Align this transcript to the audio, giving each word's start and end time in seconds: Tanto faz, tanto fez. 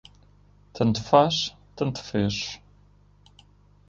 Tanto 0.73 1.03
faz, 1.03 1.55
tanto 1.75 2.03
fez. 2.03 2.59